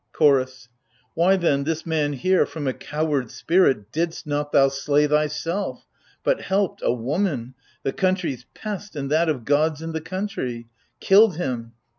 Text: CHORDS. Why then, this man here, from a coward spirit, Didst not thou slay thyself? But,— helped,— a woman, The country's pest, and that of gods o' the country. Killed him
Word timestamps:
CHORDS. 0.13 0.67
Why 1.13 1.35
then, 1.37 1.63
this 1.63 1.85
man 1.85 2.13
here, 2.13 2.47
from 2.47 2.65
a 2.65 2.73
coward 2.73 3.29
spirit, 3.29 3.91
Didst 3.91 4.25
not 4.25 4.51
thou 4.51 4.67
slay 4.69 5.05
thyself? 5.05 5.85
But,— 6.23 6.41
helped,— 6.41 6.81
a 6.83 6.91
woman, 6.91 7.53
The 7.83 7.93
country's 7.93 8.47
pest, 8.55 8.95
and 8.95 9.11
that 9.11 9.29
of 9.29 9.45
gods 9.45 9.83
o' 9.83 9.91
the 9.91 10.01
country. 10.01 10.65
Killed 11.01 11.35
him 11.37 11.73